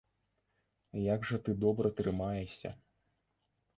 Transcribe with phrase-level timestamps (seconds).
[1.13, 2.69] Як жа ты добра трымаешся!